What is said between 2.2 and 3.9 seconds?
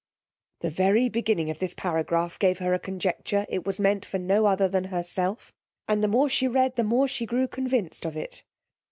gave her a conjecture it was